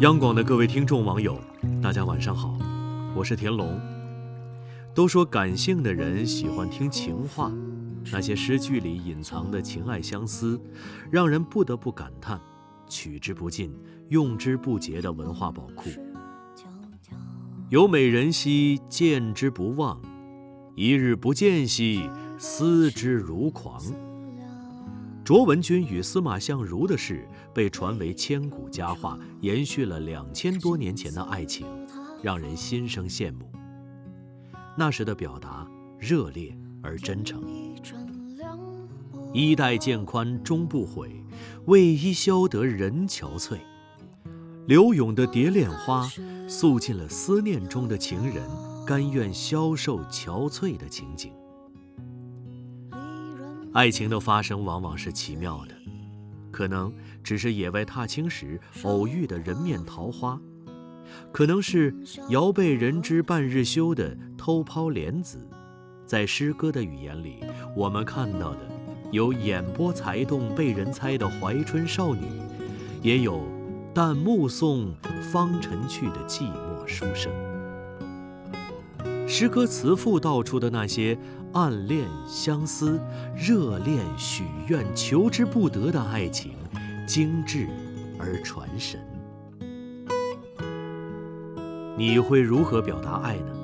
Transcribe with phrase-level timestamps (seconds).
[0.00, 1.36] 央广的各位听众网友，
[1.82, 2.56] 大家晚上好，
[3.16, 3.80] 我是田龙。
[4.94, 7.50] 都说感性的人喜欢听情话，
[8.12, 10.60] 那些诗句里隐藏的情爱相思，
[11.10, 12.40] 让人不得不感叹
[12.88, 13.76] 取之不尽、
[14.08, 15.90] 用之不竭的文化宝库。
[17.68, 20.00] 有美人兮，见之不忘；
[20.76, 22.08] 一日不见兮，
[22.38, 23.82] 思之如狂。
[25.28, 31.66] 卓文君与司马相如的事被传为千古佳话，延续了两千多年前的爱情，
[32.22, 33.52] 让人心生羡慕。
[34.74, 37.44] 那时的表达热烈而真诚。
[39.34, 41.22] 衣带渐宽终不悔，
[41.66, 43.58] 为伊消得人憔悴。
[44.66, 46.06] 柳永的《蝶恋花》
[46.48, 48.42] 诉尽了思念中的情人
[48.86, 51.30] 甘愿消瘦憔悴的情景。
[53.72, 55.74] 爱情的发生往往是奇妙的，
[56.50, 60.40] 可能只是野外踏青时偶遇的人面桃花，
[61.30, 61.94] 可能是
[62.30, 65.38] 遥被人知半日休的偷抛莲子。
[66.06, 67.44] 在诗歌的语言里，
[67.76, 68.60] 我们看到的
[69.12, 72.22] 有眼波才动被人猜的怀春少女，
[73.02, 73.46] 也有
[73.94, 74.94] 但目送
[75.30, 77.30] 芳尘去的寂寞书生。
[79.28, 81.18] 诗歌词赋道出的那些
[81.52, 83.00] 暗恋、相思、
[83.34, 86.52] 热恋、许愿、求之不得的爱情，
[87.06, 87.66] 精致
[88.18, 89.00] 而传神。
[91.96, 93.54] 你会如何表达爱呢？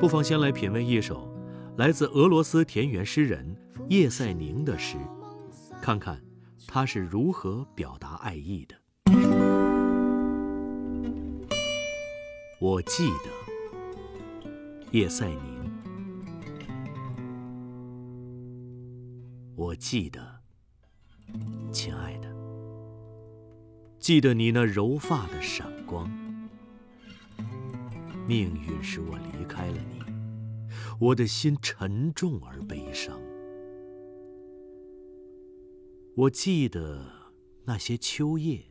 [0.00, 1.28] 不妨先来品味一首
[1.76, 3.56] 来自俄罗斯田园诗人
[3.88, 4.96] 叶赛宁的诗，
[5.80, 6.20] 看看
[6.66, 8.76] 他是如何表达爱意的。
[12.60, 13.30] 我记得。
[14.92, 15.51] 叶赛宁，
[19.54, 20.40] 我记得，
[21.70, 22.34] 亲爱的，
[23.98, 26.10] 记得你那柔发的闪光。
[28.26, 30.02] 命运使我离开了你，
[30.98, 33.20] 我的心沉重而悲伤。
[36.16, 37.04] 我记得
[37.64, 38.64] 那些秋夜，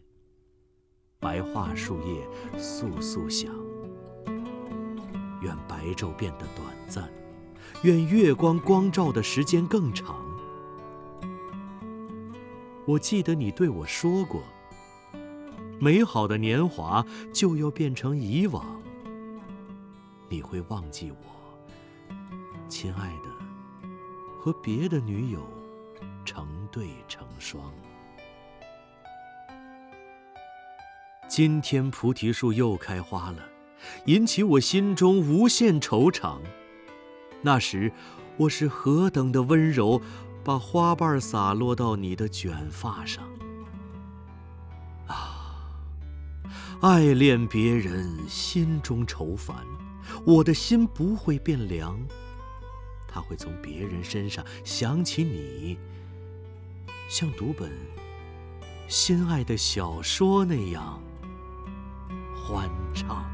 [1.19, 3.53] 白桦树叶簌簌响。
[5.41, 7.07] 愿白昼变得短暂，
[7.83, 10.30] 愿月光光照的时间更长。
[12.85, 14.41] 我记得你对我说过，
[15.79, 18.81] 美好的年华就要变成以往。
[20.29, 21.17] 你会忘记我，
[22.67, 23.29] 亲爱的，
[24.39, 25.39] 和别的女友
[26.25, 27.71] 成对成双。
[31.27, 33.47] 今天菩提树又开花了。
[34.05, 36.37] 引起我心中无限惆怅。
[37.41, 37.91] 那时，
[38.37, 39.99] 我是何等的温柔，
[40.43, 43.23] 把花瓣洒落到你的卷发上。
[45.07, 45.55] 啊，
[46.81, 49.55] 爱恋别人，心中愁烦，
[50.25, 51.99] 我的心不会变凉，
[53.07, 55.77] 他会从别人身上想起你，
[57.09, 57.71] 像读本
[58.87, 60.99] 心爱的小说那样
[62.35, 63.25] 欢畅。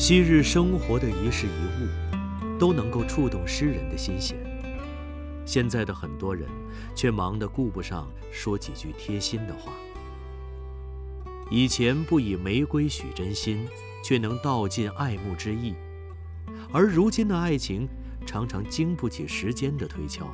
[0.00, 4.34] 昔日生活的一事一物，都能够触动诗人的心弦。
[5.44, 6.48] 现在的很多人，
[6.94, 9.72] 却忙得顾不上说几句贴心的话。
[11.50, 13.68] 以前不以玫瑰许真心，
[14.02, 15.74] 却能道尽爱慕之意；
[16.72, 17.86] 而如今的爱情，
[18.24, 20.26] 常常经不起时间的推敲。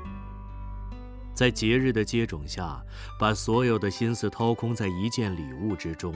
[1.35, 2.81] 在节日的接踵下，
[3.19, 6.15] 把所有的心思掏空在一件礼物之中。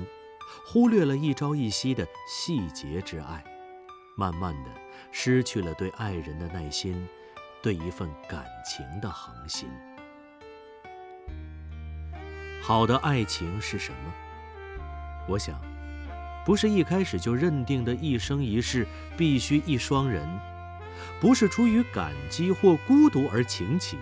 [0.65, 3.43] 忽略了一朝一夕的细节之爱，
[4.17, 4.71] 慢慢的
[5.11, 7.07] 失去了对爱人的耐心，
[7.63, 9.69] 对一份感情的恒心。
[12.63, 14.13] 好的爱情是什么？
[15.29, 15.61] 我想，
[16.45, 20.29] 不是一开始就认定的一生一世必须一双人，
[21.21, 23.97] 不是出于感激或孤独而情起。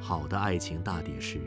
[0.00, 1.40] 好的爱情大抵是。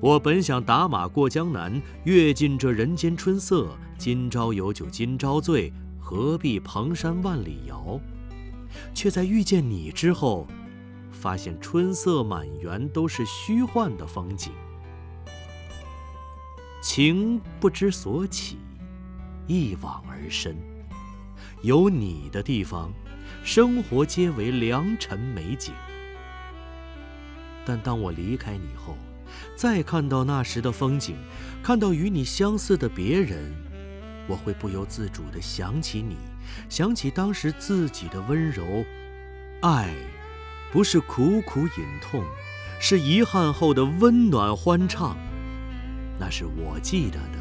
[0.00, 3.76] 我本想打马过江南，阅尽这人间春色。
[3.98, 7.98] 今朝有酒今朝醉，何必蓬山万里遥？
[8.94, 10.46] 却在遇见你之后，
[11.10, 14.52] 发现春色满园都是虚幻的风景。
[16.80, 18.56] 情不知所起，
[19.48, 20.56] 一往而深。
[21.62, 22.92] 有你的地方，
[23.42, 25.74] 生活皆为良辰美景。
[27.64, 28.96] 但当我离开你后，
[29.56, 31.16] 再看到那时的风景，
[31.62, 33.52] 看到与你相似的别人，
[34.26, 36.16] 我会不由自主地想起你，
[36.68, 38.84] 想起当时自己的温柔
[39.62, 39.94] 爱，
[40.72, 42.24] 不是苦苦隐痛，
[42.80, 45.16] 是遗憾后的温暖欢畅。
[46.20, 47.38] 那是我记得的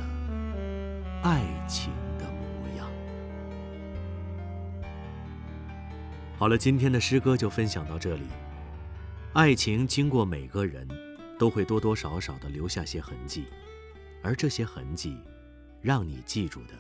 [1.24, 2.88] 爱情的模样。
[6.38, 8.24] 好了，今天的诗歌就分享到这里。
[9.34, 10.88] 爱情经过每个人，
[11.38, 13.46] 都会多多少少的留下些痕迹，
[14.24, 15.22] 而这些痕迹，
[15.82, 16.74] 让你记住的，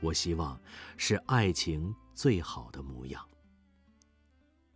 [0.00, 0.60] 我希望
[0.96, 3.26] 是爱情最好的模样。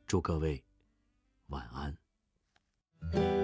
[0.06, 0.62] 祝各位
[1.46, 3.43] 晚安。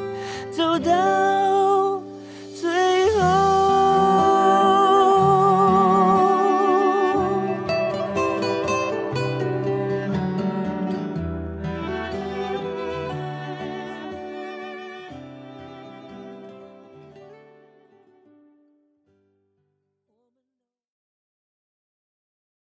[0.61, 1.50] 走到